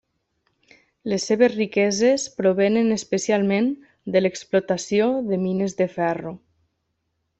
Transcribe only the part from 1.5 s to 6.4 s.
riqueses provenen especialment de l'explotació de mines de ferro.